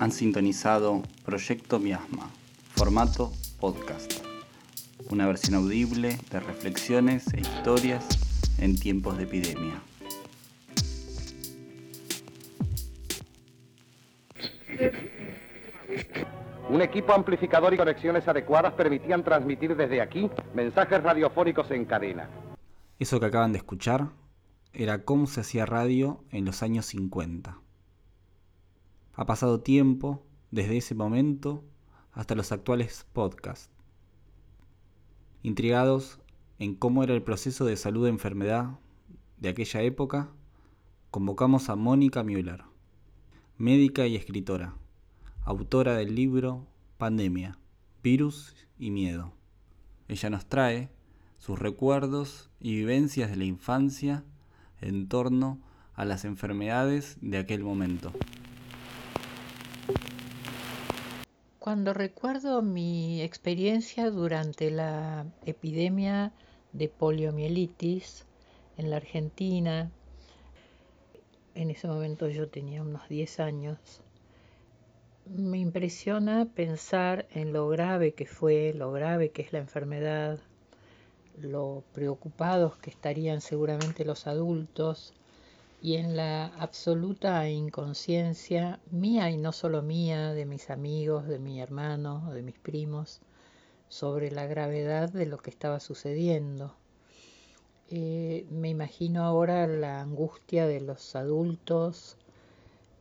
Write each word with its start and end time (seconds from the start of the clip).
Han 0.00 0.12
sintonizado 0.12 1.02
Proyecto 1.24 1.78
Miasma, 1.78 2.30
formato 2.74 3.32
podcast, 3.60 4.12
una 5.10 5.26
versión 5.26 5.56
audible 5.56 6.18
de 6.30 6.40
reflexiones 6.40 7.24
e 7.34 7.40
historias 7.40 8.17
en 8.58 8.78
tiempos 8.78 9.16
de 9.16 9.24
epidemia. 9.24 9.82
Un 16.70 16.82
equipo 16.82 17.14
amplificador 17.14 17.72
y 17.72 17.78
conexiones 17.78 18.28
adecuadas 18.28 18.74
permitían 18.74 19.24
transmitir 19.24 19.74
desde 19.74 20.02
aquí 20.02 20.30
mensajes 20.54 21.02
radiofónicos 21.02 21.70
en 21.70 21.86
cadena. 21.86 22.28
Eso 22.98 23.18
que 23.18 23.26
acaban 23.26 23.52
de 23.52 23.58
escuchar 23.58 24.10
era 24.72 25.04
cómo 25.04 25.26
se 25.26 25.40
hacía 25.40 25.64
radio 25.64 26.22
en 26.30 26.44
los 26.44 26.62
años 26.62 26.84
50. 26.86 27.58
Ha 29.14 29.26
pasado 29.26 29.60
tiempo 29.60 30.26
desde 30.50 30.76
ese 30.76 30.94
momento 30.94 31.64
hasta 32.12 32.34
los 32.34 32.52
actuales 32.52 33.06
podcasts. 33.12 33.70
Intrigados 35.42 36.20
en 36.58 36.74
cómo 36.74 37.04
era 37.04 37.14
el 37.14 37.22
proceso 37.22 37.64
de 37.64 37.76
salud 37.76 38.04
de 38.04 38.10
enfermedad 38.10 38.78
de 39.38 39.48
aquella 39.48 39.82
época, 39.82 40.30
convocamos 41.10 41.68
a 41.68 41.76
Mónica 41.76 42.24
Müller, 42.24 42.64
médica 43.56 44.06
y 44.06 44.16
escritora, 44.16 44.74
autora 45.42 45.94
del 45.94 46.14
libro 46.14 46.66
Pandemia, 46.96 47.58
Virus 48.02 48.54
y 48.78 48.90
Miedo. 48.90 49.32
Ella 50.08 50.30
nos 50.30 50.46
trae 50.46 50.90
sus 51.38 51.58
recuerdos 51.58 52.50
y 52.60 52.74
vivencias 52.74 53.30
de 53.30 53.36
la 53.36 53.44
infancia 53.44 54.24
en 54.80 55.08
torno 55.08 55.60
a 55.94 56.04
las 56.04 56.24
enfermedades 56.24 57.18
de 57.20 57.38
aquel 57.38 57.62
momento. 57.62 58.12
Cuando 61.58 61.92
recuerdo 61.92 62.62
mi 62.62 63.20
experiencia 63.22 64.10
durante 64.10 64.70
la 64.70 65.26
epidemia 65.44 66.32
de 66.72 66.88
poliomielitis 66.88 68.26
en 68.76 68.90
la 68.90 68.96
Argentina, 68.96 69.90
en 71.54 71.70
ese 71.70 71.88
momento 71.88 72.28
yo 72.28 72.48
tenía 72.48 72.82
unos 72.82 73.08
10 73.08 73.40
años, 73.40 73.78
me 75.26 75.58
impresiona 75.58 76.46
pensar 76.46 77.26
en 77.32 77.52
lo 77.52 77.68
grave 77.68 78.14
que 78.14 78.26
fue, 78.26 78.72
lo 78.74 78.92
grave 78.92 79.30
que 79.30 79.42
es 79.42 79.52
la 79.52 79.58
enfermedad, 79.58 80.38
lo 81.40 81.84
preocupados 81.92 82.76
que 82.78 82.90
estarían 82.90 83.40
seguramente 83.40 84.04
los 84.04 84.26
adultos 84.26 85.14
y 85.80 85.96
en 85.96 86.16
la 86.16 86.46
absoluta 86.46 87.48
inconsciencia 87.48 88.80
mía 88.90 89.30
y 89.30 89.36
no 89.36 89.52
solo 89.52 89.82
mía, 89.82 90.32
de 90.32 90.44
mis 90.46 90.70
amigos, 90.70 91.26
de 91.26 91.38
mi 91.38 91.60
hermano, 91.60 92.32
de 92.32 92.42
mis 92.42 92.58
primos, 92.58 93.20
sobre 93.88 94.30
la 94.30 94.46
gravedad 94.46 95.10
de 95.10 95.26
lo 95.26 95.38
que 95.38 95.50
estaba 95.50 95.80
sucediendo. 95.80 96.74
Eh, 97.90 98.46
me 98.50 98.68
imagino 98.68 99.24
ahora 99.24 99.66
la 99.66 100.00
angustia 100.02 100.66
de 100.66 100.80
los 100.80 101.16
adultos 101.16 102.18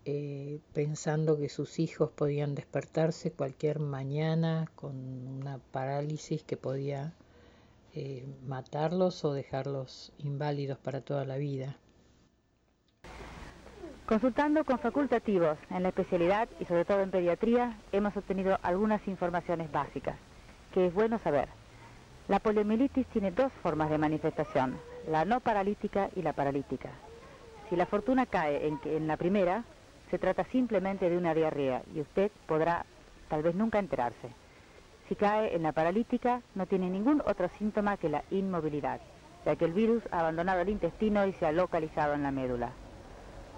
eh, 0.06 0.62
pensando 0.72 1.38
que 1.38 1.50
sus 1.50 1.80
hijos 1.80 2.10
podían 2.12 2.56
despertarse 2.56 3.32
cualquier 3.32 3.80
mañana 3.80 4.72
con 4.76 4.96
una 5.28 5.58
parálisis 5.58 6.44
que 6.44 6.56
podía 6.56 7.14
eh, 7.94 8.26
matarlos 8.46 9.26
o 9.26 9.34
dejarlos 9.34 10.14
inválidos 10.20 10.78
para 10.78 11.02
toda 11.02 11.26
la 11.26 11.36
vida. 11.36 11.76
Consultando 14.06 14.64
con 14.64 14.80
facultativos 14.80 15.58
en 15.70 15.84
la 15.84 15.90
especialidad 15.90 16.48
y 16.62 16.64
sobre 16.64 16.86
todo 16.86 17.02
en 17.02 17.12
pediatría, 17.12 17.78
hemos 17.92 18.16
obtenido 18.16 18.58
algunas 18.62 19.06
informaciones 19.10 19.70
básicas, 19.70 20.18
que 20.78 20.86
es 20.86 20.94
bueno 20.94 21.18
saber. 21.24 21.50
La 22.28 22.38
poliomielitis 22.38 23.08
tiene 23.08 23.32
dos 23.32 23.52
formas 23.64 23.90
de 23.90 23.98
manifestación, 23.98 24.78
la 25.10 25.26
no 25.26 25.40
paralítica 25.40 26.12
y 26.16 26.22
la 26.22 26.34
paralítica. 26.34 26.92
Si 27.68 27.76
la 27.76 27.88
fortuna 27.88 28.28
cae 28.28 28.68
en, 28.68 28.78
que, 28.78 28.96
en 28.96 29.08
la 29.08 29.18
primera, 29.18 29.64
se 30.12 30.20
trata 30.20 30.44
simplemente 30.52 31.10
de 31.10 31.18
una 31.18 31.34
diarrea 31.34 31.82
y 31.96 32.02
usted 32.02 32.30
podrá 32.46 32.86
tal 33.28 33.42
vez 33.42 33.56
nunca 33.56 33.80
enterarse. 33.80 34.30
Si 35.10 35.16
cae 35.16 35.56
en 35.56 35.64
la 35.64 35.72
paralítica, 35.72 36.44
no 36.54 36.68
tiene 36.68 36.92
ningún 36.92 37.24
otro 37.26 37.50
síntoma 37.58 37.98
que 37.98 38.10
la 38.10 38.24
inmovilidad, 38.30 39.02
ya 39.48 39.56
que 39.56 39.66
el 39.66 39.74
virus 39.74 40.04
ha 40.12 40.20
abandonado 40.20 40.62
el 40.62 40.70
intestino 40.70 41.26
y 41.26 41.34
se 41.34 41.48
ha 41.48 41.52
localizado 41.52 42.14
en 42.14 42.22
la 42.22 42.30
médula 42.30 42.72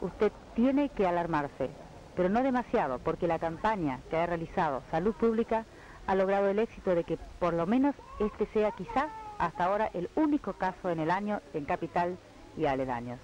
usted 0.01 0.31
tiene 0.55 0.87
que 0.89 1.05
alarmarse, 1.05 1.69
pero 2.15 2.29
no 2.29 2.43
demasiado, 2.43 2.99
porque 2.99 3.27
la 3.27 3.39
campaña 3.39 3.99
que 4.09 4.17
ha 4.17 4.25
realizado 4.25 4.81
Salud 4.91 5.13
Pública 5.13 5.65
ha 6.09 6.15
logrado 6.15 6.49
el 6.49 6.57
éxito 6.57 6.95
de 6.95 7.03
que 7.03 7.17
por 7.17 7.53
lo 7.53 7.67
menos 7.67 7.93
este 8.19 8.47
sea 8.47 8.71
quizá 8.71 9.09
hasta 9.37 9.65
ahora 9.65 9.91
el 9.93 10.09
único 10.15 10.53
caso 10.53 10.89
en 10.89 10.99
el 10.99 11.11
año 11.11 11.39
en 11.53 11.65
capital 11.65 12.17
y 12.57 12.65
aledaños. 12.65 13.19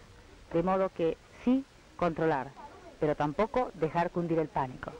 De 0.53 0.61
modo 0.61 0.89
que 0.89 1.17
sí 1.43 1.65
controlar, 1.95 2.51
pero 2.99 3.15
tampoco 3.15 3.71
dejar 3.73 4.11
cundir 4.11 4.37
el 4.37 4.49
pánico. 4.49 4.91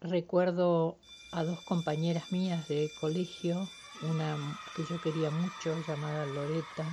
Recuerdo 0.00 0.96
a 1.30 1.44
dos 1.44 1.60
compañeras 1.60 2.32
mías 2.32 2.66
de 2.66 2.90
colegio, 3.00 3.68
una 4.02 4.36
que 4.74 4.82
yo 4.82 5.00
quería 5.00 5.30
mucho, 5.30 5.76
llamada 5.86 6.26
Loreta, 6.26 6.86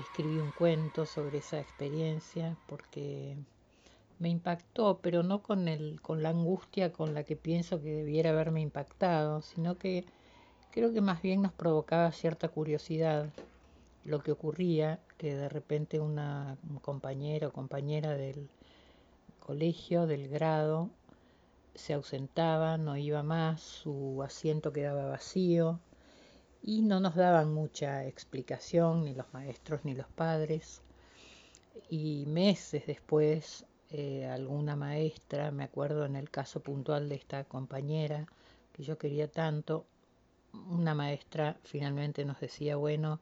escribí 0.00 0.40
un 0.40 0.50
cuento 0.50 1.06
sobre 1.06 1.38
esa 1.38 1.60
experiencia 1.60 2.56
porque 2.66 3.36
me 4.18 4.28
impactó, 4.28 4.98
pero 5.02 5.22
no 5.22 5.42
con, 5.42 5.68
el, 5.68 6.00
con 6.00 6.22
la 6.22 6.30
angustia 6.30 6.92
con 6.92 7.14
la 7.14 7.24
que 7.24 7.36
pienso 7.36 7.80
que 7.80 7.92
debiera 7.92 8.30
haberme 8.30 8.60
impactado, 8.60 9.42
sino 9.42 9.78
que 9.78 10.04
creo 10.72 10.92
que 10.92 11.00
más 11.00 11.22
bien 11.22 11.42
nos 11.42 11.52
provocaba 11.52 12.12
cierta 12.12 12.48
curiosidad 12.48 13.30
lo 14.04 14.22
que 14.22 14.32
ocurría, 14.32 15.00
que 15.18 15.34
de 15.34 15.48
repente 15.48 16.00
una 16.00 16.56
compañera 16.82 17.48
o 17.48 17.52
compañera 17.52 18.14
del 18.14 18.48
colegio, 19.40 20.06
del 20.06 20.28
grado, 20.28 20.90
se 21.74 21.94
ausentaba, 21.94 22.76
no 22.78 22.96
iba 22.96 23.22
más, 23.22 23.60
su 23.60 24.22
asiento 24.22 24.72
quedaba 24.72 25.06
vacío, 25.06 25.80
y 26.62 26.82
no 26.82 27.00
nos 27.00 27.14
daban 27.14 27.52
mucha 27.52 28.06
explicación, 28.06 29.04
ni 29.04 29.14
los 29.14 29.32
maestros 29.32 29.84
ni 29.84 29.94
los 29.94 30.08
padres. 30.08 30.82
Y 31.88 32.24
meses 32.26 32.86
después, 32.86 33.64
eh, 33.90 34.26
alguna 34.26 34.76
maestra, 34.76 35.50
me 35.50 35.64
acuerdo 35.64 36.04
en 36.04 36.16
el 36.16 36.30
caso 36.30 36.60
puntual 36.60 37.08
de 37.08 37.14
esta 37.14 37.44
compañera 37.44 38.26
que 38.72 38.82
yo 38.82 38.98
quería 38.98 39.28
tanto, 39.28 39.86
una 40.70 40.94
maestra 40.94 41.56
finalmente 41.64 42.24
nos 42.24 42.40
decía, 42.40 42.76
bueno, 42.76 43.20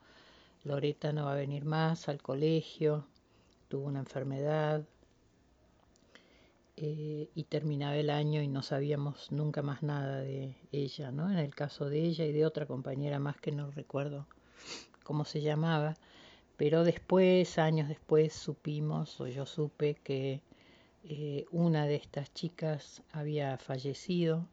Loreta 0.64 1.12
no 1.12 1.26
va 1.26 1.32
a 1.32 1.36
venir 1.36 1.64
más 1.64 2.08
al 2.08 2.22
colegio, 2.22 3.06
tuvo 3.68 3.86
una 3.86 4.00
enfermedad, 4.00 4.84
eh, 6.78 7.30
y 7.34 7.44
terminaba 7.44 7.96
el 7.96 8.10
año 8.10 8.42
y 8.42 8.48
no 8.48 8.62
sabíamos 8.62 9.32
nunca 9.32 9.62
más 9.62 9.82
nada 9.82 10.20
de 10.20 10.54
ella, 10.72 11.10
¿no? 11.10 11.30
En 11.30 11.38
el 11.38 11.54
caso 11.54 11.88
de 11.88 12.02
ella 12.02 12.26
y 12.26 12.32
de 12.32 12.44
otra 12.44 12.66
compañera 12.66 13.18
más 13.18 13.38
que 13.40 13.50
no 13.50 13.70
recuerdo 13.70 14.26
cómo 15.02 15.24
se 15.24 15.40
llamaba, 15.40 15.94
pero 16.58 16.84
después, 16.84 17.58
años 17.58 17.88
después, 17.88 18.34
supimos, 18.34 19.18
o 19.20 19.26
yo 19.26 19.46
supe, 19.46 19.94
que 19.94 20.42
eh, 21.08 21.46
una 21.52 21.86
de 21.86 21.94
estas 21.94 22.34
chicas 22.34 23.02
había 23.12 23.58
fallecido 23.58 24.48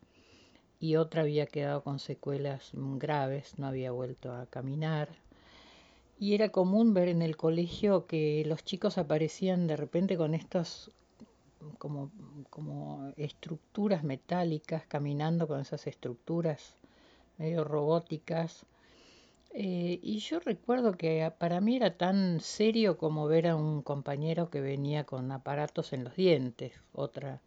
y 0.79 0.97
otra 0.97 1.23
había 1.23 1.47
quedado 1.47 1.83
con 1.83 1.97
secuelas 1.97 2.69
graves, 2.73 3.57
no 3.57 3.65
había 3.65 3.91
vuelto 3.91 4.31
a 4.31 4.45
caminar. 4.45 5.09
Y 6.19 6.35
era 6.35 6.49
común 6.49 6.93
ver 6.93 7.07
en 7.07 7.23
el 7.23 7.37
colegio 7.37 8.05
que 8.05 8.43
los 8.45 8.63
chicos 8.63 8.99
aparecían 8.99 9.65
de 9.65 9.77
repente 9.77 10.15
con 10.15 10.35
estos 10.35 10.91
como, 11.79 12.11
como 12.49 13.13
estructuras 13.17 14.03
metálicas, 14.03 14.85
caminando 14.85 15.47
con 15.47 15.59
esas 15.59 15.87
estructuras 15.87 16.75
medio 17.37 17.63
robóticas. 17.63 18.65
Eh, 19.55 19.99
y 20.01 20.19
yo 20.19 20.39
recuerdo 20.39 20.93
que 20.93 21.31
para 21.37 21.61
mí 21.61 21.75
era 21.75 21.95
tan 21.95 22.39
serio 22.39 22.97
como 22.97 23.27
ver 23.27 23.47
a 23.47 23.55
un 23.55 23.83
compañero 23.83 24.49
que 24.49 24.61
venía 24.61 25.03
con 25.03 25.31
aparatos 25.31 25.93
en 25.93 26.03
los 26.03 26.15
dientes, 26.15 26.73
otra 26.91 27.39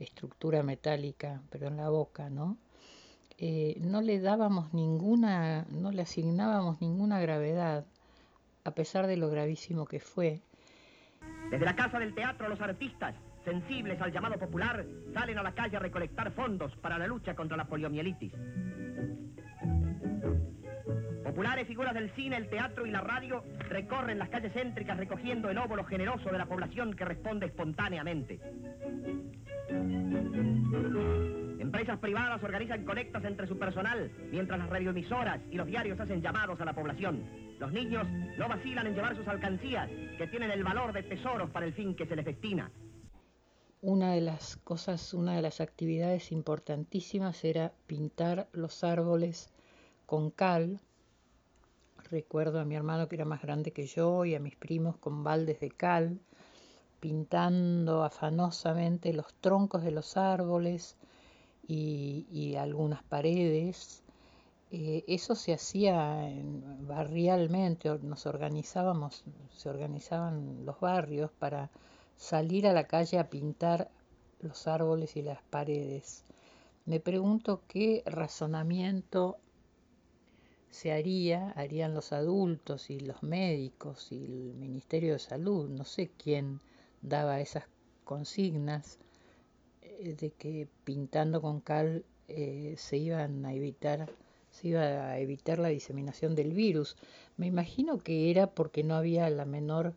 estructura 0.00 0.62
metálica, 0.62 1.40
pero 1.50 1.68
en 1.68 1.76
la 1.76 1.88
boca, 1.88 2.28
¿no? 2.30 2.56
eh, 3.38 3.76
no 3.80 4.00
le 4.00 4.20
dábamos 4.20 4.72
ninguna, 4.72 5.66
no 5.70 5.90
le 5.92 6.02
asignábamos 6.02 6.80
ninguna 6.80 7.20
gravedad, 7.20 7.84
a 8.64 8.70
pesar 8.72 9.06
de 9.06 9.16
lo 9.16 9.28
gravísimo 9.28 9.86
que 9.86 10.00
fue. 10.00 10.40
Desde 11.50 11.64
la 11.64 11.76
Casa 11.76 11.98
del 11.98 12.14
Teatro 12.14 12.48
los 12.48 12.60
artistas, 12.60 13.14
sensibles 13.44 14.00
al 14.00 14.12
llamado 14.12 14.38
popular, 14.38 14.84
salen 15.12 15.38
a 15.38 15.42
la 15.42 15.52
calle 15.52 15.76
a 15.76 15.80
recolectar 15.80 16.32
fondos 16.32 16.74
para 16.76 16.98
la 16.98 17.06
lucha 17.06 17.34
contra 17.34 17.56
la 17.56 17.66
poliomielitis. 17.66 18.32
Populares 21.36 21.68
figuras 21.68 21.92
del 21.92 22.10
cine, 22.12 22.38
el 22.38 22.48
teatro 22.48 22.86
y 22.86 22.90
la 22.90 23.02
radio 23.02 23.44
recorren 23.68 24.18
las 24.18 24.30
calles 24.30 24.54
céntricas 24.54 24.96
recogiendo 24.96 25.50
el 25.50 25.58
óvulo 25.58 25.84
generoso 25.84 26.30
de 26.30 26.38
la 26.38 26.46
población 26.46 26.94
que 26.94 27.04
responde 27.04 27.44
espontáneamente. 27.44 28.40
Empresas 31.58 31.98
privadas 31.98 32.42
organizan 32.42 32.86
colectas 32.86 33.22
entre 33.22 33.46
su 33.46 33.58
personal, 33.58 34.10
mientras 34.30 34.58
las 34.58 34.70
radioemisoras 34.70 35.42
y 35.50 35.56
los 35.56 35.66
diarios 35.66 36.00
hacen 36.00 36.22
llamados 36.22 36.58
a 36.58 36.64
la 36.64 36.72
población. 36.72 37.22
Los 37.58 37.70
niños 37.70 38.08
no 38.38 38.48
vacilan 38.48 38.86
en 38.86 38.94
llevar 38.94 39.14
sus 39.14 39.28
alcancías, 39.28 39.90
que 40.16 40.28
tienen 40.28 40.50
el 40.50 40.64
valor 40.64 40.94
de 40.94 41.02
tesoros 41.02 41.50
para 41.50 41.66
el 41.66 41.74
fin 41.74 41.94
que 41.94 42.06
se 42.06 42.16
les 42.16 42.24
destina. 42.24 42.70
Una 43.82 44.14
de 44.14 44.22
las 44.22 44.56
cosas, 44.56 45.12
una 45.12 45.36
de 45.36 45.42
las 45.42 45.60
actividades 45.60 46.32
importantísimas 46.32 47.44
era 47.44 47.74
pintar 47.86 48.48
los 48.52 48.82
árboles 48.82 49.52
con 50.06 50.30
cal. 50.30 50.80
Recuerdo 52.10 52.60
a 52.60 52.64
mi 52.64 52.74
hermano 52.76 53.08
que 53.08 53.16
era 53.16 53.24
más 53.24 53.42
grande 53.42 53.72
que 53.72 53.86
yo 53.86 54.24
y 54.24 54.34
a 54.34 54.40
mis 54.40 54.56
primos 54.56 54.96
con 54.96 55.24
baldes 55.24 55.60
de 55.60 55.70
cal, 55.70 56.20
pintando 57.00 58.04
afanosamente 58.04 59.12
los 59.12 59.34
troncos 59.34 59.82
de 59.82 59.90
los 59.90 60.16
árboles, 60.16 60.96
y, 61.68 62.54
algunas 62.56 63.02
paredes. 63.02 64.02
Eh, 64.70 65.04
eso 65.06 65.34
se 65.34 65.52
hacía 65.52 66.28
barrialmente, 66.80 67.88
nos 68.02 68.26
organizábamos, 68.26 69.24
se 69.50 69.68
organizaban 69.68 70.64
los 70.64 70.80
barrios 70.80 71.30
para 71.38 71.70
salir 72.16 72.66
a 72.66 72.72
la 72.72 72.84
calle 72.84 73.18
a 73.18 73.30
pintar 73.30 73.90
los 74.40 74.66
árboles 74.66 75.16
y 75.16 75.22
las 75.22 75.42
paredes. 75.42 76.24
Me 76.84 77.00
pregunto 77.00 77.62
qué 77.68 78.02
razonamiento 78.06 79.38
se 80.76 80.92
haría, 80.92 81.52
harían 81.52 81.94
los 81.94 82.12
adultos 82.12 82.90
y 82.90 83.00
los 83.00 83.22
médicos 83.22 84.12
y 84.12 84.16
el 84.26 84.54
Ministerio 84.56 85.14
de 85.14 85.18
Salud, 85.18 85.70
no 85.70 85.86
sé 85.86 86.10
quién 86.22 86.60
daba 87.00 87.40
esas 87.40 87.64
consignas, 88.04 88.98
eh, 89.80 90.14
de 90.20 90.32
que 90.32 90.68
pintando 90.84 91.40
con 91.40 91.60
cal 91.60 92.04
eh, 92.28 92.74
se 92.76 92.98
iban 92.98 93.46
a 93.46 93.54
evitar 93.54 94.10
se 94.50 94.68
iba 94.68 94.82
a 94.82 95.18
evitar 95.18 95.58
la 95.58 95.68
diseminación 95.68 96.34
del 96.34 96.52
virus. 96.52 96.96
Me 97.38 97.46
imagino 97.46 97.96
que 97.96 98.30
era 98.30 98.46
porque 98.46 98.84
no 98.84 98.96
había 98.96 99.30
la 99.30 99.46
menor 99.46 99.94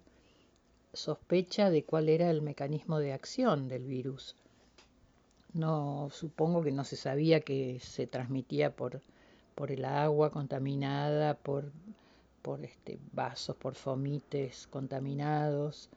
sospecha 0.94 1.70
de 1.70 1.84
cuál 1.84 2.08
era 2.08 2.30
el 2.30 2.42
mecanismo 2.42 3.00
de 3.00 3.12
acción 3.12 3.68
del 3.68 3.84
virus. 3.84 4.36
No 5.54 6.10
supongo 6.12 6.64
que 6.64 6.72
no 6.72 6.86
se 6.86 6.96
sabía 6.96 7.42
que 7.42 7.80
se 7.82 8.08
transmitía 8.08 8.74
por, 8.76 9.02
por 9.60 9.74
el 9.74 9.84
agua 9.84 10.30
contaminada, 10.32 11.34
por, 11.34 11.74
por 12.42 12.64
este, 12.64 12.98
vasos, 13.12 13.58
por 13.58 13.76
fomites 13.76 14.68
contaminados. 14.68 15.90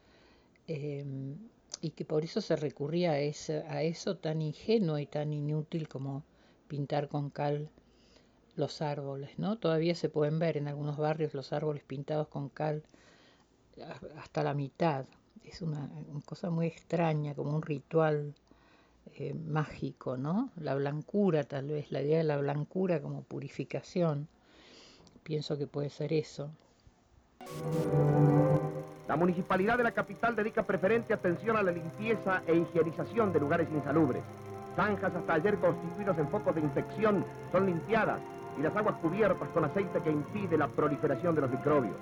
Em, 0.67 1.37
y 1.81 1.91
que 1.91 2.05
por 2.05 2.25
eso 2.25 2.41
se 2.41 2.57
recurría 2.57 3.13
a, 3.13 3.15
a 3.15 3.83
eso 3.85 4.17
tan 4.17 4.43
ingenuo 4.43 4.99
y 4.99 5.07
tan 5.07 5.33
inútil 5.33 5.87
como 5.87 6.25
pintar 6.67 7.09
con 7.09 7.31
cal 7.31 7.71
los 8.57 8.83
árboles, 8.83 9.39
¿no? 9.39 9.57
Todavía 9.59 9.95
se 9.95 10.09
pueden 10.09 10.41
ver 10.41 10.57
en 10.57 10.67
algunos 10.67 10.97
barrios 10.97 11.33
los 11.33 11.53
árboles 11.53 11.85
pintados 11.85 12.27
con 12.27 12.49
cal 12.49 12.83
hasta 14.19 14.43
la 14.43 14.55
mitad. 14.55 15.07
Es 15.45 15.63
una, 15.63 15.89
cosa 16.27 16.51
muy 16.51 16.67
extraña, 16.67 17.37
como 17.37 17.55
un 17.55 17.63
ritual 17.63 18.35
eh, 19.15 19.35
mágico, 19.35 20.17
¿no? 20.17 20.51
La 20.57 20.75
blancura, 20.75 21.45
tal 21.45 21.69
vez, 21.69 21.91
la 21.93 22.03
idea 22.03 22.19
de 22.19 22.25
la 22.25 22.39
blancura 22.39 23.01
como 23.01 23.23
purificación. 23.23 24.29
Pienso 25.23 25.59
que 25.59 25.67
puede 25.67 25.91
ser 25.91 26.13
eso. 26.13 26.51
La 29.09 29.17
municipalidad 29.17 29.77
de 29.77 29.85
la 29.85 29.93
capital 29.93 30.35
dedica 30.35 30.63
preferente 30.63 31.13
atención 31.13 31.57
a 31.57 31.63
la 31.63 31.73
limpieza 31.73 32.43
e 32.47 32.57
higienización 32.57 33.33
de 33.33 33.41
lugares 33.41 33.69
insalubres. 33.71 34.23
Zanjas 34.77 35.15
hasta 35.15 35.35
ayer 35.35 35.59
constituidos 35.59 36.17
en 36.19 36.29
focos 36.29 36.55
de 36.55 36.63
infección 36.63 37.25
son 37.51 37.67
limpiadas 37.67 38.21
y 38.59 38.63
las 38.63 38.75
aguas 38.75 38.97
cubiertas 39.03 39.49
con 39.51 39.65
aceite 39.65 40.01
que 40.03 40.11
impide 40.11 40.57
la 40.57 40.69
proliferación 40.69 41.35
de 41.35 41.43
los 41.43 41.51
microbios. 41.51 41.97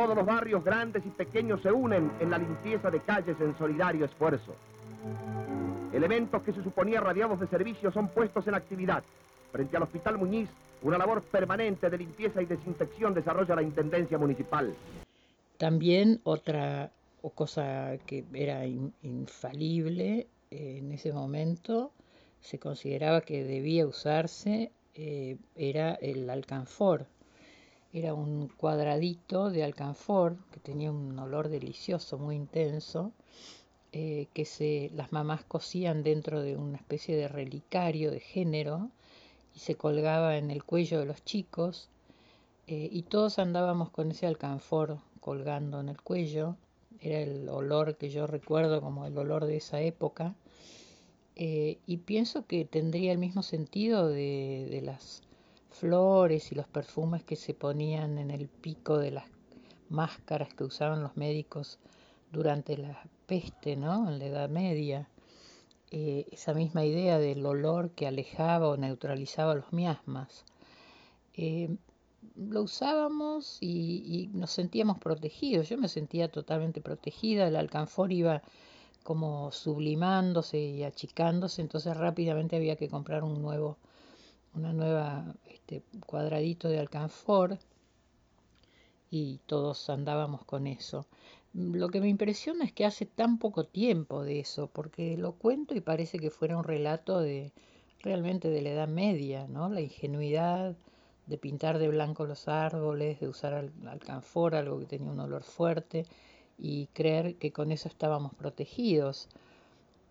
Todos 0.00 0.16
los 0.16 0.24
barrios 0.24 0.64
grandes 0.64 1.04
y 1.04 1.10
pequeños 1.10 1.60
se 1.60 1.70
unen 1.70 2.10
en 2.20 2.30
la 2.30 2.38
limpieza 2.38 2.90
de 2.90 3.00
calles 3.00 3.36
en 3.38 3.54
solidario 3.58 4.06
esfuerzo. 4.06 4.54
Elementos 5.92 6.42
que 6.42 6.54
se 6.54 6.62
suponía 6.62 7.02
radiados 7.02 7.38
de 7.38 7.46
servicio 7.48 7.92
son 7.92 8.08
puestos 8.08 8.46
en 8.46 8.54
actividad. 8.54 9.04
Frente 9.52 9.76
al 9.76 9.82
Hospital 9.82 10.16
Muñiz, 10.16 10.48
una 10.80 10.96
labor 10.96 11.20
permanente 11.20 11.90
de 11.90 11.98
limpieza 11.98 12.40
y 12.40 12.46
desinfección 12.46 13.12
desarrolla 13.12 13.54
la 13.54 13.62
Intendencia 13.62 14.16
Municipal. 14.16 14.72
También 15.58 16.20
otra 16.24 16.90
cosa 17.34 17.98
que 18.06 18.24
era 18.32 18.64
infalible 18.64 20.28
eh, 20.50 20.78
en 20.78 20.92
ese 20.92 21.12
momento, 21.12 21.92
se 22.40 22.58
consideraba 22.58 23.20
que 23.20 23.44
debía 23.44 23.86
usarse, 23.86 24.72
eh, 24.94 25.36
era 25.56 25.92
el 25.96 26.30
alcanfor. 26.30 27.06
Era 27.92 28.14
un 28.14 28.48
cuadradito 28.48 29.50
de 29.50 29.64
alcanfor 29.64 30.36
que 30.52 30.60
tenía 30.60 30.92
un 30.92 31.18
olor 31.18 31.48
delicioso, 31.48 32.18
muy 32.18 32.36
intenso, 32.36 33.12
eh, 33.92 34.28
que 34.32 34.44
se, 34.44 34.90
las 34.94 35.10
mamás 35.10 35.42
cosían 35.44 36.04
dentro 36.04 36.40
de 36.42 36.56
una 36.56 36.76
especie 36.76 37.16
de 37.16 37.26
relicario 37.26 38.12
de 38.12 38.20
género 38.20 38.90
y 39.56 39.58
se 39.58 39.74
colgaba 39.74 40.36
en 40.36 40.52
el 40.52 40.62
cuello 40.62 41.00
de 41.00 41.06
los 41.06 41.24
chicos 41.24 41.88
eh, 42.68 42.88
y 42.92 43.02
todos 43.02 43.40
andábamos 43.40 43.90
con 43.90 44.12
ese 44.12 44.28
alcanfor 44.28 44.98
colgando 45.18 45.80
en 45.80 45.88
el 45.88 46.00
cuello. 46.00 46.56
Era 47.00 47.18
el 47.18 47.48
olor 47.48 47.96
que 47.96 48.10
yo 48.10 48.28
recuerdo 48.28 48.80
como 48.80 49.06
el 49.06 49.18
olor 49.18 49.46
de 49.46 49.56
esa 49.56 49.80
época. 49.80 50.36
Eh, 51.34 51.78
y 51.86 51.96
pienso 51.96 52.46
que 52.46 52.64
tendría 52.64 53.10
el 53.10 53.18
mismo 53.18 53.42
sentido 53.42 54.06
de, 54.06 54.68
de 54.70 54.82
las 54.82 55.22
flores 55.70 56.52
y 56.52 56.54
los 56.54 56.66
perfumes 56.68 57.24
que 57.24 57.36
se 57.36 57.54
ponían 57.54 58.18
en 58.18 58.30
el 58.30 58.48
pico 58.48 58.98
de 58.98 59.10
las 59.12 59.24
máscaras 59.88 60.52
que 60.54 60.64
usaban 60.64 61.02
los 61.02 61.16
médicos 61.16 61.78
durante 62.32 62.76
la 62.76 63.02
peste, 63.26 63.76
¿no? 63.76 64.08
En 64.08 64.18
la 64.18 64.26
Edad 64.26 64.48
Media. 64.48 65.08
Eh, 65.90 66.26
esa 66.30 66.54
misma 66.54 66.84
idea 66.84 67.18
del 67.18 67.44
olor 67.44 67.90
que 67.90 68.06
alejaba 68.06 68.68
o 68.68 68.76
neutralizaba 68.76 69.54
los 69.54 69.72
miasmas. 69.72 70.44
Eh, 71.34 71.76
lo 72.36 72.62
usábamos 72.62 73.58
y, 73.60 74.30
nos 74.32 74.50
sentíamos 74.50 74.98
protegidos. 74.98 75.68
Yo 75.68 75.78
me 75.78 75.88
sentía 75.88 76.30
totalmente 76.30 76.80
protegida. 76.80 77.48
El 77.48 77.56
alcanfor 77.56 78.12
iba 78.12 78.42
como 79.02 79.50
sublimándose 79.50 80.58
y 80.58 80.84
achicándose, 80.84 81.62
entonces 81.62 81.96
rápidamente 81.96 82.56
había 82.56 82.76
que 82.76 82.88
comprar 82.88 83.24
un 83.24 83.40
nuevo, 83.40 83.78
una 84.54 84.72
nueva 84.72 85.34
este, 85.46 85.82
cuadradito 86.06 86.68
de 86.68 86.78
alcanfor 86.78 87.58
y 89.10 89.40
todos 89.46 89.90
andábamos 89.90 90.44
con 90.44 90.66
eso. 90.66 91.06
Lo 91.52 91.88
que 91.88 92.00
me 92.00 92.08
impresiona 92.08 92.64
es 92.64 92.72
que 92.72 92.84
hace 92.84 93.06
tan 93.06 93.38
poco 93.38 93.64
tiempo 93.64 94.22
de 94.22 94.40
eso, 94.40 94.68
porque 94.72 95.16
lo 95.16 95.32
cuento 95.32 95.74
y 95.74 95.80
parece 95.80 96.18
que 96.18 96.30
fuera 96.30 96.56
un 96.56 96.64
relato 96.64 97.20
de 97.20 97.52
realmente 98.02 98.48
de 98.48 98.62
la 98.62 98.70
Edad 98.70 98.88
Media, 98.88 99.46
¿no? 99.48 99.68
La 99.68 99.80
ingenuidad 99.80 100.76
de 101.26 101.38
pintar 101.38 101.78
de 101.78 101.88
blanco 101.88 102.26
los 102.26 102.48
árboles, 102.48 103.20
de 103.20 103.28
usar 103.28 103.70
alcanfor, 103.86 104.54
algo 104.54 104.78
que 104.78 104.86
tenía 104.86 105.10
un 105.10 105.20
olor 105.20 105.42
fuerte, 105.42 106.06
y 106.58 106.86
creer 106.88 107.36
que 107.36 107.52
con 107.52 107.72
eso 107.72 107.88
estábamos 107.88 108.34
protegidos. 108.34 109.28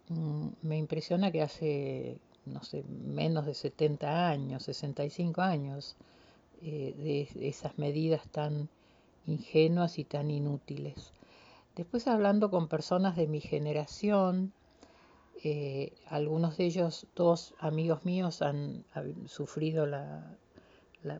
Mm, 0.09 0.47
me 0.61 0.77
impresiona 0.77 1.31
que 1.31 1.41
hace, 1.41 2.17
no 2.49 2.63
sé, 2.63 2.83
menos 2.83 3.45
de 3.45 3.53
70 3.53 4.29
años, 4.29 4.63
65 4.63 5.41
años, 5.41 5.95
eh, 6.61 6.93
de 6.97 7.47
esas 7.47 7.77
medidas 7.77 8.27
tan 8.29 8.69
ingenuas 9.25 9.99
y 9.99 10.03
tan 10.03 10.31
inútiles. 10.31 11.13
Después 11.75 12.07
hablando 12.07 12.51
con 12.51 12.67
personas 12.67 13.15
de 13.15 13.27
mi 13.27 13.39
generación, 13.39 14.51
eh, 15.43 15.93
algunos 16.07 16.57
de 16.57 16.65
ellos, 16.65 17.07
dos 17.15 17.53
amigos 17.59 18.03
míos, 18.03 18.41
han, 18.41 18.83
sufrido 19.27 19.85
la, 19.85 20.35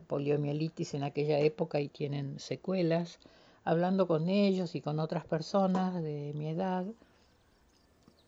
poliomielitis 0.06 0.92
en 0.92 1.04
aquella 1.04 1.38
época 1.38 1.80
y 1.80 1.88
tienen 1.88 2.38
secuelas. 2.38 3.18
hablando 3.64 4.06
con 4.06 4.28
ellos 4.28 4.74
y 4.74 4.80
con 4.82 5.00
otras 5.00 5.24
personas 5.24 6.02
de 6.02 6.32
mi 6.34 6.48
edad, 6.48 6.84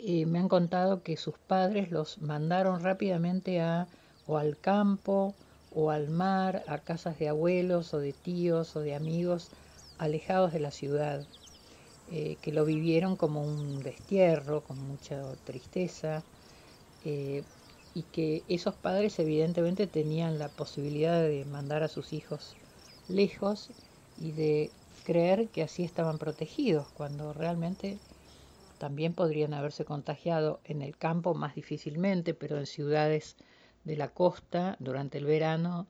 eh, 0.04 0.26
me 0.26 0.40
han 0.40 0.48
contado 0.48 1.02
que 1.04 1.16
sus 1.16 1.38
padres 1.38 1.90
los 1.92 2.20
mandaron 2.20 2.82
rápidamente 2.82 3.60
a 3.60 3.88
o 4.26 4.36
al 4.38 4.58
campo 4.58 5.34
o 5.70 5.90
al 5.90 6.10
mar, 6.10 6.64
a 6.66 6.78
casas 6.82 7.18
de 7.18 7.28
abuelos 7.28 7.94
o 7.94 8.00
de 8.00 8.12
tíos 8.12 8.74
o 8.76 8.80
de 8.80 8.94
amigos 8.96 9.50
alejados 9.98 10.52
de 10.52 10.60
la 10.60 10.72
ciudad, 10.72 11.28
eh, 12.08 12.36
que 12.40 12.52
lo 12.52 12.64
vivieron 12.64 13.16
como 13.16 13.44
un 13.44 13.80
destierro, 13.80 14.64
con 14.64 14.78
mucha 14.78 15.36
tristeza, 15.44 16.26
eh, 17.04 17.44
y 17.94 18.02
que 18.04 18.44
esos 18.48 18.74
padres 18.76 19.18
evidentemente 19.20 19.86
tenían 19.86 20.38
la 20.38 20.48
posibilidad 20.48 21.20
de 21.22 21.44
mandar 21.44 21.82
a 21.84 21.88
sus 21.88 22.12
hijos 22.12 22.58
lejos 23.06 23.72
y 24.16 24.32
de 24.32 24.74
creer 25.04 25.50
que 25.50 25.62
así 25.62 25.84
estaban 25.84 26.18
protegidos, 26.18 26.90
cuando 26.90 27.32
realmente 27.32 28.02
también 28.82 29.14
podrían 29.14 29.54
haberse 29.54 29.84
contagiado 29.84 30.58
en 30.64 30.82
el 30.82 30.96
campo 30.96 31.34
más 31.34 31.54
difícilmente, 31.54 32.34
pero 32.34 32.58
en 32.58 32.66
ciudades 32.66 33.36
de 33.84 33.96
la 33.96 34.08
costa 34.08 34.74
durante 34.80 35.18
el 35.18 35.24
verano 35.24 35.86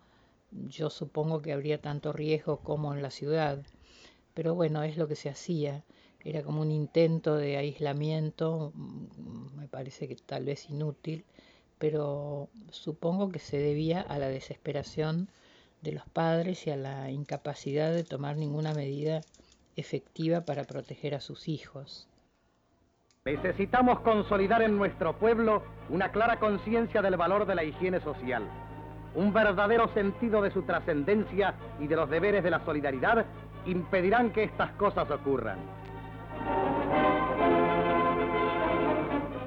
yo 0.51 0.91
supongo 0.91 1.41
que 1.41 1.55
habría 1.55 1.81
tanto 1.81 2.13
riesgo 2.13 2.59
como 2.59 2.93
en 2.93 3.01
la 3.01 3.11
ciudad. 3.11 3.65
Pero 4.35 4.55
bueno, 4.55 4.83
es 4.83 4.99
lo 4.99 5.09
que 5.09 5.17
se 5.17 5.31
hacía. 5.31 5.85
Era 6.23 6.43
como 6.43 6.61
un 6.61 6.71
intento 6.71 7.35
de 7.37 7.57
aislamiento, 7.57 8.73
mm, 8.75 9.57
me 9.57 9.69
parece 9.69 10.07
que 10.07 10.17
tal 10.17 10.45
vez 10.45 10.69
inútil, 10.69 11.25
pero 11.79 12.51
supongo 12.71 13.31
que 13.31 13.39
se 13.39 13.57
debía 13.57 14.03
a 14.03 14.19
la 14.19 14.29
desesperación 14.29 15.31
de 15.81 15.93
los 15.93 16.05
padres 16.11 16.67
y 16.67 16.71
a 16.71 16.77
la 16.77 17.11
incapacidad 17.11 17.91
de 17.91 18.05
tomar 18.05 18.37
ninguna 18.37 18.75
medida 18.75 19.23
efectiva 19.77 20.45
para 20.45 20.65
proteger 20.65 21.15
a 21.15 21.21
sus 21.23 21.49
hijos. 21.49 22.07
Necesitamos 23.25 24.01
consolidar 24.01 24.63
en 24.63 24.77
nuestro 24.77 25.13
pueblo 25.13 25.63
una 25.91 26.09
clara 26.09 26.41
conciencia 26.41 27.01
del 27.03 27.17
valor 27.17 27.47
de 27.47 27.55
la 27.55 27.63
higiene 27.63 28.01
social, 28.01 28.43
un 29.15 29.33
verdadero 29.33 29.87
sentido 29.95 30.43
de 30.43 30.51
su 30.51 30.63
trascendencia 30.63 31.55
y 31.79 31.87
de 31.87 31.95
los 31.95 32.11
deberes 32.11 32.43
de 32.43 32.51
la 32.51 32.65
solidaridad 32.65 33.25
impedirán 33.65 34.33
que 34.33 34.43
estas 34.43 34.73
cosas 34.73 35.09
ocurran. 35.09 35.59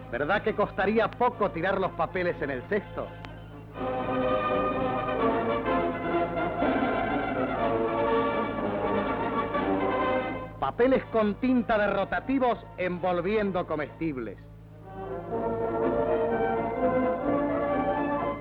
¿Verdad 0.09 0.41
que 0.43 0.55
costaría 0.55 1.11
poco 1.11 1.51
tirar 1.51 1.77
los 1.77 1.91
papeles 1.91 2.41
en 2.41 2.51
el 2.51 2.61
cesto? 2.69 3.09
Papeles 10.65 11.03
con 11.11 11.35
tinta 11.35 11.77
de 11.77 11.85
rotativos 11.93 12.57
envolviendo 12.79 13.67
comestibles. 13.67 14.35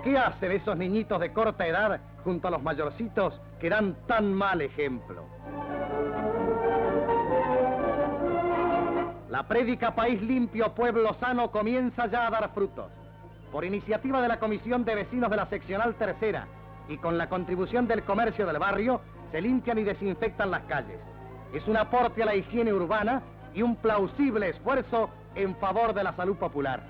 ¿Qué 0.02 0.16
hacen 0.16 0.52
esos 0.52 0.74
niñitos 0.74 1.20
de 1.20 1.34
corta 1.34 1.66
edad 1.66 2.00
junto 2.24 2.48
a 2.48 2.50
los 2.50 2.62
mayorcitos 2.62 3.38
que 3.60 3.68
dan 3.68 3.94
tan 4.06 4.32
mal 4.32 4.62
ejemplo? 4.62 5.26
La 9.28 9.46
prédica 9.46 9.94
País 9.94 10.22
Limpio, 10.22 10.74
Pueblo 10.74 11.12
Sano 11.20 11.50
comienza 11.50 12.06
ya 12.06 12.28
a 12.28 12.30
dar 12.30 12.54
frutos. 12.54 12.90
Por 13.52 13.66
iniciativa 13.66 14.22
de 14.22 14.28
la 14.28 14.38
Comisión 14.38 14.86
de 14.86 14.94
Vecinos 14.94 15.28
de 15.28 15.36
la 15.36 15.46
Seccional 15.50 15.94
Tercera 15.96 16.48
y 16.88 16.96
con 16.96 17.18
la 17.18 17.28
contribución 17.28 17.86
del 17.86 18.02
comercio 18.02 18.46
del 18.46 18.58
barrio, 18.58 19.02
se 19.30 19.42
limpian 19.42 19.78
y 19.78 19.84
desinfectan 19.84 20.50
las 20.50 20.62
calles 20.62 20.98
es 21.54 21.66
un 21.68 21.76
aporte 21.76 22.22
a 22.22 22.26
la 22.26 22.34
higiene 22.34 22.72
urbana 22.72 23.22
y 23.54 23.62
un 23.62 23.76
plausible 23.76 24.48
esfuerzo 24.48 25.08
en 25.36 25.54
favor 25.56 25.94
de 25.94 26.02
la 26.02 26.14
salud 26.16 26.36
popular. 26.36 26.82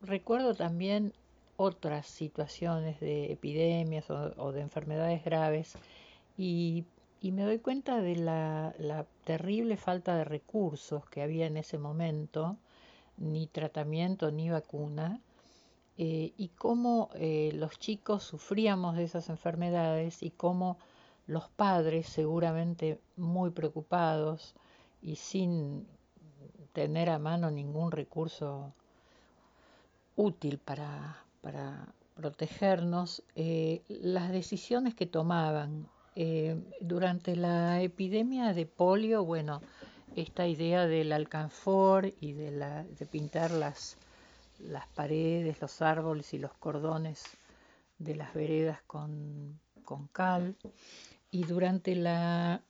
Recuerdo 0.00 0.54
también 0.54 1.12
otras 1.56 2.06
situaciones 2.06 2.98
de 3.00 3.32
epidemias 3.32 4.10
o, 4.10 4.52
de 4.52 4.62
enfermedades 4.62 5.22
graves 5.24 5.76
y, 6.36 6.84
me 7.22 7.44
doy 7.44 7.58
cuenta 7.58 8.00
de 8.00 8.16
la, 8.16 8.74
la, 8.78 9.06
terrible 9.24 9.76
falta 9.76 10.16
de 10.16 10.24
recursos 10.24 11.08
que 11.08 11.22
había 11.22 11.46
en 11.46 11.56
ese 11.56 11.78
momento, 11.78 12.56
ni 13.16 13.46
tratamiento 13.46 14.32
ni 14.32 14.50
vacuna, 14.50 15.20
eh, 15.98 16.32
y 16.38 16.48
cómo 16.48 17.10
eh, 17.14 17.50
los 17.54 17.78
chicos 17.78 18.22
sufríamos 18.22 18.96
de 18.96 19.04
esas 19.04 19.28
enfermedades 19.28 20.22
y 20.22 20.30
cómo 20.30 20.78
los 21.26 21.48
padres, 21.50 22.08
seguramente 22.08 22.98
muy 23.16 23.50
preocupados 23.50 24.54
y 25.02 25.16
sin 25.16 25.86
tener 26.72 27.10
a 27.10 27.18
mano 27.18 27.50
ningún 27.50 27.92
recurso 27.92 28.72
útil 30.16 30.58
para, 30.58 31.24
protegernos, 32.14 33.22
eh, 33.34 33.82
las 33.88 34.30
decisiones 34.30 34.94
que 34.94 35.06
tomaban. 35.06 35.88
durante 36.80 37.36
la 37.36 37.80
epidemia 37.80 38.52
de 38.52 38.66
polio, 38.66 39.24
bueno, 39.24 39.62
esta 40.14 40.46
idea 40.46 40.86
del 40.86 41.12
alcanfor 41.12 42.12
y 42.20 42.32
de, 42.34 42.50
la, 42.50 42.84
de 42.84 43.06
pintar 43.06 43.50
las 43.50 43.96
las 44.58 44.86
paredes, 44.88 45.60
los 45.60 45.82
árboles 45.82 46.32
y 46.34 46.38
los 46.38 46.52
cordones 46.54 47.24
de 47.98 48.14
las 48.14 48.34
veredas 48.34 48.80
con, 48.86 49.60
cal. 50.12 50.56
Y 51.30 51.44
durante 51.44 51.94
la, 51.94 52.62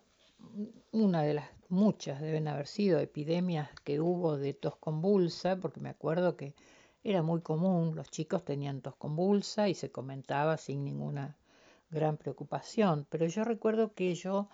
una 0.93 1.23
de 1.23 1.35
las 1.35 1.49
muchas 1.69 2.21
deben 2.21 2.49
haber 2.49 2.67
sido 2.67 2.99
epidemias 2.99 3.71
que 3.83 4.01
hubo 4.01 4.37
de 4.37 4.53
tos 4.53 4.77
convulsa, 4.77 5.57
porque 5.57 5.81
me 5.81 5.89
acuerdo 5.89 6.37
que 6.37 6.55
era 7.03 7.23
muy 7.23 7.41
común, 7.41 7.97
los 7.97 8.11
chicos 8.11 8.45
tenían 8.45 8.83
tos 8.83 8.95
convulsa 8.97 9.69
y 9.69 9.75
se 9.75 9.91
comentaba 9.91 10.59
sin 10.59 10.85
ninguna 10.85 11.37
gran 11.91 12.19
preocupación, 12.19 13.07
pero 13.09 13.27
yo 13.27 13.45
recuerdo 13.45 13.95
que 13.95 14.15
yo 14.15 14.49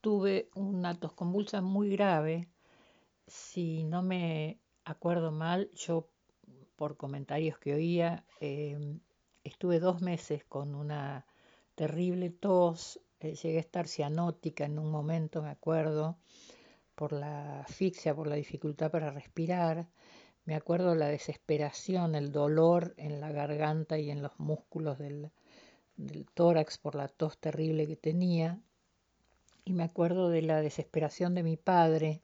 tuve 0.00 0.48
una 0.54 0.94
tos 0.94 1.12
convulsa 1.12 1.60
muy 1.60 1.90
grave, 1.90 2.48
si 3.26 3.84
no 3.84 4.02
me 4.02 4.60
acuerdo 4.84 5.30
mal, 5.32 5.70
yo 5.74 6.08
por 6.80 6.96
comentarios 6.96 7.58
que 7.58 7.74
oía, 7.74 8.24
em, 8.40 9.00
estuve 9.44 9.80
dos 9.80 10.00
meses 10.00 10.44
con 10.44 10.74
una 10.74 11.26
terrible 11.74 12.30
tos, 12.30 12.98
eh, 13.20 13.34
llegué 13.34 13.58
a 13.58 13.66
estar 13.68 13.86
cianótica 13.86 14.64
en 14.64 14.78
un 14.78 14.90
momento, 14.90 15.42
me 15.42 15.50
acuerdo, 15.50 16.16
por 16.94 17.12
la 17.12 17.60
asfixia, 17.60 18.14
por 18.14 18.28
la 18.28 18.36
dificultad 18.36 18.90
para 18.90 19.10
respirar, 19.10 19.88
me 20.46 20.54
acuerdo 20.54 20.94
la 20.94 21.08
desesperación, 21.08 22.14
el 22.14 22.32
dolor 22.32 22.94
en 22.96 23.20
la 23.20 23.30
garganta 23.30 23.98
y 23.98 24.10
en 24.10 24.22
los 24.22 24.40
músculos 24.40 24.96
del 24.98 25.30
tórax 26.32 26.78
por 26.78 26.94
la 26.94 27.08
tos 27.08 27.36
terrible 27.36 27.86
que 27.86 27.96
tenía, 27.96 28.58
y 29.66 29.74
me 29.74 29.82
acuerdo 29.82 30.30
de 30.30 30.40
la 30.40 30.62
desesperación 30.62 31.34
de 31.34 31.42
mi 31.42 31.58
padre, 31.58 32.22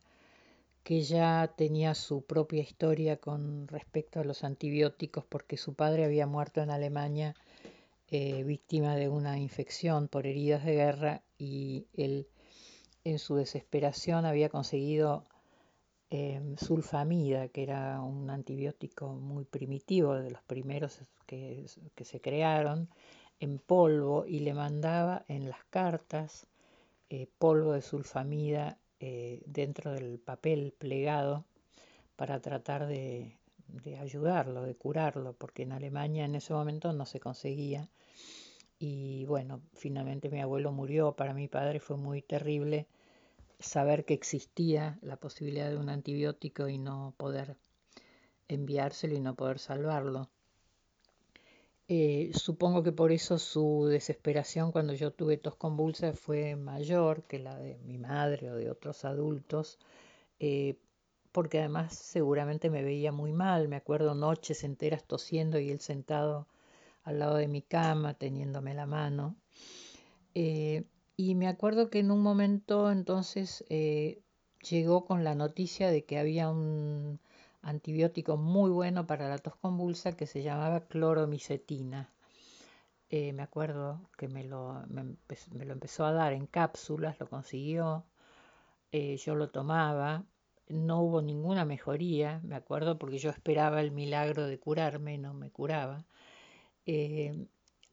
que 0.86 1.02
ya 1.02 1.52
tenía 1.56 1.96
su 1.96 2.22
propia 2.22 2.62
historia 2.62 3.16
con 3.16 3.66
respecto 3.66 4.20
a 4.20 4.24
los 4.24 4.44
antibióticos 4.44 5.24
porque 5.24 5.56
su 5.56 5.74
padre 5.74 6.04
había 6.04 6.28
muerto 6.28 6.62
en 6.62 6.70
Alemania 6.70 7.34
eh, 8.06 8.44
víctima 8.44 8.94
de 8.94 9.08
una 9.08 9.36
infección 9.40 10.06
por 10.06 10.28
heridas 10.28 10.64
de 10.64 10.74
guerra 10.74 11.22
y 11.38 11.86
él 11.94 12.28
en 13.02 13.18
su 13.18 13.34
desesperación 13.34 14.26
había 14.26 14.48
conseguido 14.48 15.26
em, 16.08 16.56
sulfamida, 16.56 17.48
que 17.48 17.64
era 17.64 18.00
un 18.00 18.30
antibiótico 18.30 19.08
muy 19.08 19.44
primitivo, 19.44 20.14
de 20.14 20.30
los 20.30 20.42
primeros 20.44 21.00
que, 21.26 21.66
que 21.96 22.04
se 22.04 22.20
crearon, 22.20 22.88
en 23.40 23.58
polvo 23.58 24.24
y 24.24 24.38
le 24.38 24.54
mandaba 24.54 25.24
en 25.26 25.48
las 25.50 25.64
cartas 25.64 26.46
eh, 27.10 27.26
polvo 27.40 27.72
de 27.72 27.82
sulfamida 27.82 28.78
eh, 29.00 29.42
dentro 29.46 29.92
del 29.92 30.18
papel 30.18 30.72
plegado 30.78 31.44
para 32.16 32.40
tratar 32.40 32.86
de, 32.86 33.38
ayudarlo, 34.00 34.62
de 34.62 34.74
curarlo, 34.74 35.34
porque 35.34 35.62
en 35.62 35.72
Alemania 35.72 36.24
en 36.24 36.34
ese 36.34 36.54
momento 36.54 36.92
no 36.92 37.04
se 37.06 37.20
conseguía. 37.20 37.90
Y 38.78 39.24
bueno, 39.26 39.60
finalmente 39.74 40.30
mi 40.30 40.40
abuelo 40.40 40.72
murió. 40.72 41.12
Para 41.12 41.34
mi 41.34 41.48
padre 41.48 41.80
fue 41.80 41.96
muy 41.96 42.22
terrible 42.22 42.86
saber 43.58 44.04
que 44.04 44.14
existía 44.14 44.98
la 45.02 45.16
posibilidad 45.16 45.70
de 45.70 45.76
un 45.76 45.88
antibiótico 45.88 46.68
y 46.68 46.78
no 46.78 47.14
poder 47.16 47.56
enviárselo 48.48 49.14
y 49.14 49.20
no 49.20 49.34
poder 49.34 49.58
salvarlo. 49.58 50.30
Eh, 51.88 52.32
supongo 52.34 52.82
que 52.82 52.90
por 52.92 53.12
eso 53.12 53.38
su 53.38 53.86
desesperación 53.86 54.72
cuando 54.72 54.92
yo 54.92 55.12
tuve 55.12 55.36
tos 55.36 55.54
convulsa 55.54 56.12
fue 56.14 56.56
mayor 56.56 57.22
que 57.24 57.38
la 57.38 57.56
de 57.56 57.78
mi 57.84 57.96
madre 57.96 58.50
o 58.50 58.56
de 58.56 58.70
otros 58.70 59.04
adultos, 59.04 59.78
eh, 60.40 60.78
porque 61.32 61.60
además 61.60 61.94
seguramente 61.94 62.70
me 62.70 62.82
veía 62.82 63.12
muy 63.12 63.32
mal. 63.32 63.68
Me 63.68 63.76
acuerdo 63.76 64.14
noches 64.14 64.64
enteras 64.64 65.04
tosiendo 65.04 65.58
y 65.60 65.70
él 65.70 65.80
sentado 65.80 66.48
al 67.04 67.20
lado 67.20 67.36
de 67.36 67.48
mi 67.48 67.62
cama, 67.62 68.14
teniéndome 68.14 68.74
la 68.74 68.86
mano. 68.86 69.36
Eh, 70.34 70.84
y 71.16 71.34
me 71.34 71.48
acuerdo 71.48 71.88
que 71.88 72.00
en 72.00 72.10
un 72.10 72.20
momento 72.20 72.90
entonces 72.90 73.64
eh, 73.70 74.20
llegó 74.68 75.06
con 75.06 75.24
la 75.24 75.34
noticia 75.34 75.90
de 75.90 76.04
que 76.04 76.18
había 76.18 76.50
un 76.50 77.20
antibiótico 77.66 78.36
muy 78.36 78.70
bueno 78.70 79.06
para 79.06 79.28
la 79.28 79.38
tos 79.38 79.56
convulsa 79.56 80.16
que 80.16 80.26
se 80.26 80.42
llamaba 80.42 80.86
cloromicetina. 80.86 82.12
Eh, 83.10 83.32
me 83.32 83.42
acuerdo 83.42 84.08
que 84.16 84.28
me 84.28 84.44
lo, 84.44 84.84
me, 84.88 85.16
lo, 85.64 85.72
empezó 85.72 86.04
a 86.06 86.12
dar 86.12 86.32
en 86.32 86.46
cápsulas, 86.46 87.18
lo 87.20 87.28
consiguió, 87.28 88.04
eh, 88.92 89.16
yo 89.16 89.34
lo 89.34 89.50
tomaba, 89.50 90.24
no 90.68 91.00
hubo 91.02 91.22
ninguna 91.22 91.64
mejoría, 91.64 92.40
me 92.44 92.56
acuerdo 92.56 92.98
porque 92.98 93.18
yo 93.18 93.30
esperaba 93.30 93.80
el 93.80 93.90
milagro 93.92 94.46
de 94.46 94.58
curarme, 94.58 95.18
no 95.18 95.34
me 95.34 95.50
curaba, 95.50 96.04
eh, 96.86 97.46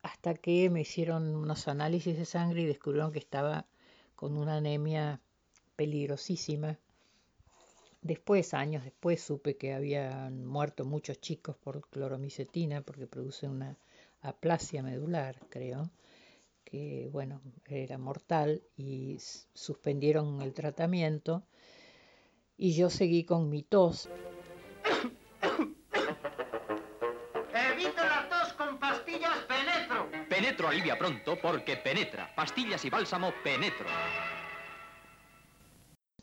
hasta 0.04 0.36
que 0.36 0.70
me 0.70 0.82
hicieron 0.82 1.36
unos 1.36 1.68
análisis 1.68 2.18
de 2.18 2.26
sangre 2.26 2.62
y 2.62 2.66
descubrieron 2.66 3.12
que 3.12 3.20
estaba 3.20 3.66
con 4.16 4.38
una 4.38 4.58
anemia 4.58 5.22
peligrosísima. 5.76 6.80
Después, 8.04 8.54
años 8.54 8.84
después, 8.84 9.24
supe 9.24 9.56
que 9.56 9.74
habían 9.74 10.46
muerto 10.46 10.84
muchos 10.84 11.22
chicos 11.22 11.56
por 11.56 11.88
cloromicetina 11.90 12.82
porque 12.82 13.08
produce 13.08 13.48
una 13.48 13.78
aplasia 14.22 14.84
medular, 14.84 15.40
creo, 15.48 15.90
que 16.66 17.08
bueno, 17.14 17.40
era 17.66 17.98
mortal 17.98 18.62
y 18.76 19.18
suspendieron 19.54 20.42
el 20.42 20.54
tratamiento 20.54 21.44
y 22.58 22.74
yo 22.74 22.90
seguí 22.90 23.24
con 23.24 23.50
mi 23.50 23.64
tos. 23.64 24.10
Evito 27.54 28.04
la 28.04 28.28
tos 28.30 28.52
con 28.54 28.80
pastillas 28.80 29.38
Penetro. 29.48 30.10
Penetro 30.28 30.68
alivia 30.68 30.98
pronto 30.98 31.38
porque 31.42 31.78
penetra. 31.78 32.36
Pastillas 32.36 32.84
y 32.84 32.90
bálsamo 32.90 33.32
Penetro. 33.46 33.88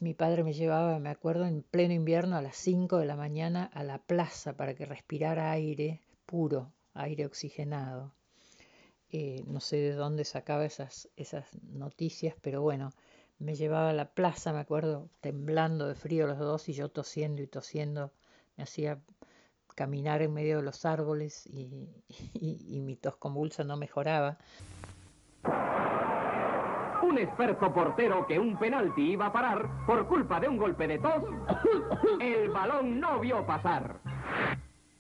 Mi 0.01 0.15
padre 0.15 0.43
me 0.45 0.55
llevaba, 0.55 0.99
me 0.99 1.11
acuerdo, 1.11 1.45
en 1.45 1.63
pleno 1.63 1.93
invierno 1.93 2.37
a 2.37 2.43
las 2.43 2.57
5 2.57 2.97
de 2.97 3.05
la 3.05 3.17
mañana 3.17 3.71
a 3.75 3.85
la 3.85 3.99
plaza 3.99 4.57
para 4.57 4.75
que 4.75 4.87
respirara 4.87 5.51
aire 5.51 6.01
puro 6.25 6.73
aire 6.95 7.27
oxigenado. 7.27 8.13
Eh, 9.11 9.45
no 9.47 9.61
sé 9.61 9.77
de 9.77 9.93
dónde 9.93 10.25
sacaba 10.25 10.65
esas, 10.65 11.11
esas 11.17 11.47
noticias, 11.63 12.35
pero 12.41 12.63
bueno, 12.63 12.93
me 13.39 13.55
llevaba 13.55 13.91
a 13.91 13.93
la 13.93 14.11
plaza, 14.11 14.55
me 14.55 14.61
acuerdo, 14.61 15.11
temblando 15.21 15.87
de 15.87 15.95
frío 15.95 16.27
los 16.27 16.39
dos 16.39 16.69
y 16.71 16.73
yo 16.73 16.89
tosiendo 16.89 17.43
y 17.43 17.47
tosiendo, 17.47 18.11
me 18.57 18.63
hacía 18.63 19.01
caminar 19.75 20.23
en 20.23 20.33
medio 20.33 20.59
de 20.59 20.63
los 20.63 20.87
árboles 20.87 21.47
y, 21.47 21.89
y 22.33 22.81
mi 22.81 22.97
tos 22.97 23.17
convulsa 23.17 23.65
no 23.65 23.77
mejoraba. 23.77 24.39
Un 27.11 27.19
experto 27.19 27.73
portero 27.75 28.25
que 28.25 28.39
un 28.39 28.57
penalti 28.57 29.11
iba 29.13 29.27
a 29.27 29.33
parar 29.33 29.69
por 29.85 30.07
culpa 30.07 30.39
de 30.39 30.47
un 30.47 30.57
golpe 30.57 30.87
de 30.87 31.01
tos, 31.01 31.25
el 32.21 32.49
balón 32.51 33.01
no 33.01 33.19
vio 33.19 33.45
pasar. 33.45 33.99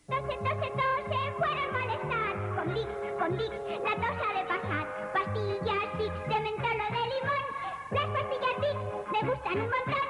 Tose, 0.08 0.36
tose, 0.38 0.70
tose, 0.74 1.32
fuera 1.38 1.62
a 1.62 1.72
molestar. 1.72 2.56
Con 2.56 2.74
Vicks, 2.74 3.12
con 3.16 3.36
Vicks, 3.38 3.54
la 3.84 3.94
tos 3.94 4.16
ha 4.26 4.30
de 4.38 4.48
pasar. 4.48 5.12
Pastillas 5.14 5.98
Vicks 5.98 6.28
de 6.28 6.40
mentol 6.40 6.78
o 6.80 6.92
de 6.96 7.02
limón. 7.14 7.44
Las 7.92 8.08
pastillas 8.08 8.56
Vicks 8.58 9.12
me 9.12 9.30
gustan 9.30 9.52
un 9.52 9.70
montón. 9.70 10.08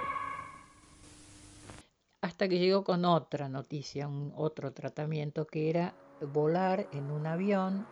Hasta 2.22 2.48
que 2.48 2.58
llegó 2.58 2.82
con 2.82 3.04
otra 3.04 3.50
noticia, 3.50 4.08
un 4.08 4.32
otro 4.36 4.72
tratamiento 4.72 5.46
que 5.46 5.68
era 5.68 5.92
volar 6.22 6.86
en 6.92 7.10
un 7.10 7.26
avión 7.26 7.86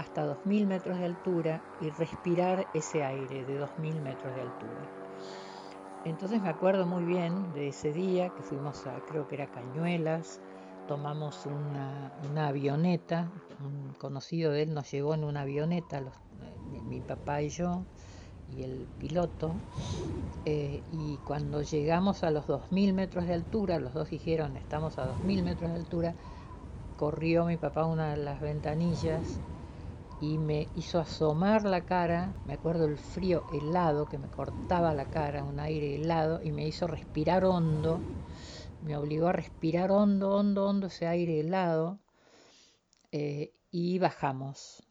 hasta 0.00 0.26
2.000 0.26 0.66
metros 0.66 0.98
de 0.98 1.04
altura 1.04 1.62
y 1.82 1.90
respirar 1.90 2.66
ese 2.72 3.04
aire 3.04 3.44
de 3.44 3.60
2.000 3.60 4.00
metros 4.00 4.34
de 4.34 4.40
altura. 4.40 4.88
Entonces 6.06 6.40
me 6.40 6.48
acuerdo 6.48 6.86
muy 6.86 7.04
bien 7.04 7.52
de 7.52 7.68
ese 7.68 7.92
día 7.92 8.30
que 8.30 8.42
fuimos 8.42 8.86
a, 8.86 8.98
creo 9.06 9.28
que 9.28 9.34
era 9.34 9.46
Cañuelas, 9.48 10.40
tomamos 10.88 11.44
una, 11.44 12.48
avioneta, 12.48 13.30
un 13.62 13.92
conocido 13.98 14.52
de 14.52 14.62
él 14.62 14.72
nos 14.72 14.90
llevó 14.90 15.12
en 15.12 15.22
una 15.22 15.42
avioneta, 15.42 16.00
mi, 16.88 17.00
papá 17.00 17.42
y 17.42 17.50
yo, 17.50 17.82
y 18.56 18.62
el 18.62 18.86
piloto, 18.98 19.52
eh, 20.46 20.82
y 20.92 21.18
cuando 21.26 21.60
llegamos 21.60 22.24
a 22.24 22.30
los 22.30 22.46
2.000 22.46 22.94
metros 22.94 23.26
de 23.26 23.34
altura, 23.34 23.78
los 23.78 23.92
dos 23.92 24.08
dijeron, 24.08 24.56
estamos 24.56 24.96
a 24.98 25.14
2.000 25.14 25.42
metros 25.42 25.70
de 25.70 25.76
altura, 25.76 26.14
corrió 26.96 27.44
mi 27.44 27.58
papá 27.58 27.84
una 27.84 28.12
de 28.12 28.16
las 28.16 28.40
ventanillas 28.40 29.38
y 30.20 30.38
me 30.38 30.68
hizo 30.74 30.98
asomar 30.98 31.64
la 31.64 31.86
cara, 31.86 32.36
me 32.44 32.52
acuerdo 32.54 32.84
el 32.84 32.98
frío 32.98 33.44
helado 33.48 34.06
que 34.06 34.18
me 34.18 34.28
cortaba 34.28 34.94
la 34.94 35.06
cara, 35.06 35.44
un 35.44 35.58
aire 35.58 35.96
helado, 35.96 36.40
y 36.42 36.52
me 36.52 36.66
hizo 36.66 36.86
respirar 36.86 37.44
hondo 37.44 38.00
me 38.80 38.96
obligó 38.96 39.28
a 39.28 39.32
respirar 39.32 39.90
hondo, 39.90 40.30
hondo, 40.34 40.66
hondo 40.66 40.86
ese 40.86 41.06
aire 41.06 41.40
helado 41.40 42.00
eh, 43.12 43.52
y 43.70 43.98
bajamos. 43.98 44.86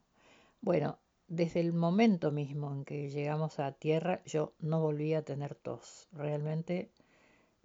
Bueno, 0.61 0.99
desde 1.27 1.59
el 1.59 1.73
momento 1.73 2.31
mismo 2.31 2.71
en 2.71 2.85
que 2.85 3.09
llegamos 3.09 3.59
a 3.59 3.71
tierra 3.73 4.21
yo 4.25 4.53
no 4.59 4.79
volví 4.81 5.13
a 5.13 5.23
tener 5.23 5.55
tos. 5.55 6.07
Realmente 6.11 6.91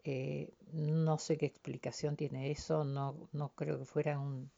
eh, 0.05 0.55
no 0.72 1.18
sé 1.18 1.37
qué 1.37 1.46
explicación 1.46 2.16
tiene 2.16 2.50
eso, 2.50 2.85
no, 2.85 3.29
no 3.33 3.50
creo 3.50 3.79
que 3.79 3.85
fuera 3.85 4.18
un, 4.18 4.50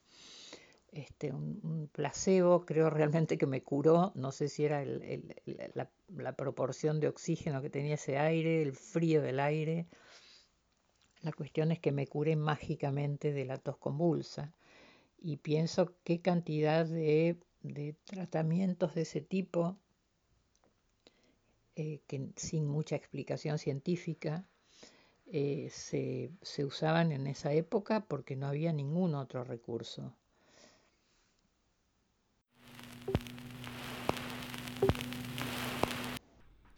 este, 0.92 1.32
un, 1.32 1.88
placebo, 1.92 2.64
creo 2.64 2.90
realmente 2.90 3.38
que 3.38 3.46
me 3.46 3.62
curó, 3.62 4.12
no 4.14 4.32
sé 4.32 4.48
si 4.48 4.64
era 4.64 4.84
la, 4.84 5.90
la 6.08 6.32
proporción 6.32 7.00
de 7.00 7.08
oxígeno 7.08 7.62
que 7.62 7.70
tenía 7.70 7.94
ese 7.94 8.18
aire, 8.18 8.62
el 8.62 8.72
frío 8.72 9.22
del 9.22 9.40
aire. 9.40 9.86
La 11.22 11.32
cuestión 11.32 11.72
es 11.72 11.80
que 11.80 11.92
me 11.92 12.06
curé 12.06 12.36
mágicamente 12.36 13.32
de 13.32 13.44
la 13.44 13.58
tos 13.58 13.76
convulsa. 13.78 14.54
Y 15.18 15.38
pienso 15.38 15.94
qué 16.04 16.20
cantidad 16.20 16.86
de, 16.86 17.36
tratamientos 18.04 18.94
de 18.94 19.02
ese 19.02 19.20
tipo, 19.20 19.76
eh, 21.74 22.00
que 22.06 22.30
sin 22.36 22.66
mucha 22.66 22.96
explicación 22.96 23.58
científica, 23.58 24.46
eh, 25.26 25.68
se, 25.72 26.30
se 26.42 26.64
usaban 26.64 27.10
en 27.12 27.26
esa 27.26 27.52
época 27.52 28.04
porque 28.06 28.36
no 28.36 28.46
había 28.46 28.72
ningún 28.72 29.14
otro 29.14 29.42
recurso. 29.42 30.14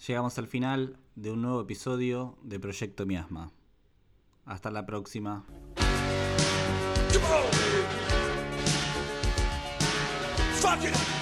Llegamos 0.09 0.39
al 0.39 0.47
final 0.47 0.97
de 1.17 1.31
un 1.33 1.43
nuevo 1.43 1.61
episodio 1.61 2.39
de 2.41 2.59
Proyecto 2.59 3.05
Miasma. 3.05 3.53
Hasta 4.47 4.71
la 4.71 4.87
próxima. 4.87 5.45
¿Qué 10.81 11.18